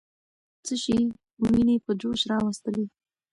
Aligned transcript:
څه 0.65 0.75
شی 0.83 0.97
ويني 1.41 1.75
په 1.85 1.91
جوش 2.01 2.21
راوستلې؟ 2.31 2.85